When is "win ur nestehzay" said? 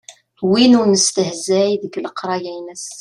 0.49-1.71